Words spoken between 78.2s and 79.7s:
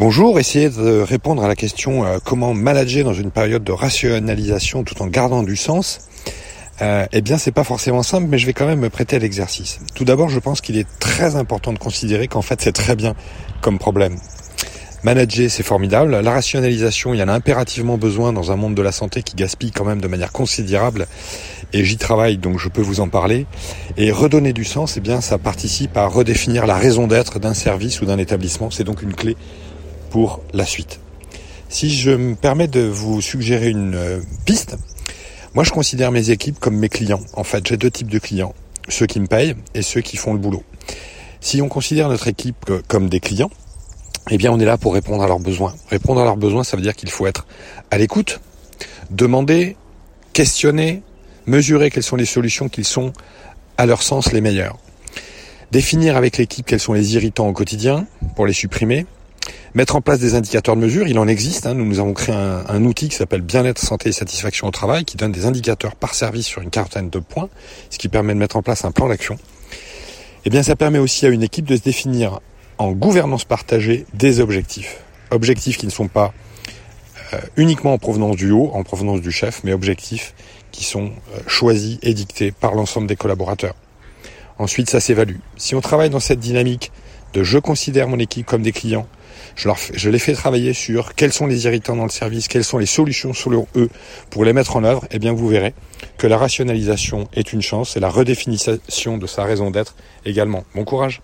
du haut, en provenance du chef,